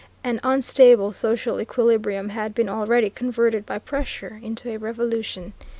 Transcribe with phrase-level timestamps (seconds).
[0.23, 5.53] An unstable social equilibrium had been already converted by pressure into a revolution.